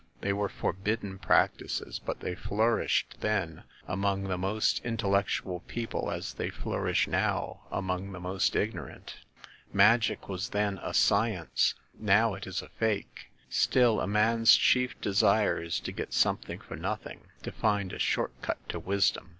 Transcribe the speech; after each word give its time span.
They 0.21 0.33
were 0.33 0.49
forbidden 0.49 1.19
practises, 1.19 1.99
but 1.99 2.21
they 2.21 2.33
flourished 2.33 3.17
then 3.19 3.65
among 3.87 4.23
the 4.23 4.37
most 4.39 4.83
in 4.83 4.97
tellectual 4.97 5.59
people 5.67 6.09
as 6.09 6.33
they 6.33 6.49
flourish 6.49 7.07
now 7.07 7.61
among 7.71 8.11
the 8.11 8.19
most 8.19 8.55
ignorant. 8.55 9.17
Magic 9.71 10.27
was 10.27 10.49
then 10.49 10.79
a 10.81 10.95
science, 10.95 11.75
now 11.99 12.33
it 12.33 12.47
is 12.47 12.63
a 12.63 12.69
fake. 12.69 13.29
Still, 13.47 14.01
a 14.01 14.07
man's 14.07 14.55
chief 14.55 14.99
desire 15.01 15.61
is 15.61 15.79
to 15.81 15.91
get 15.91 16.13
something 16.13 16.61
for 16.61 16.75
noth 16.75 17.05
ing,‚ÄĒ 17.05 17.43
to 17.43 17.51
find 17.51 17.93
a 17.93 17.99
short 17.99 18.33
cut 18.41 18.57
to 18.69 18.79
wisdom. 18.79 19.29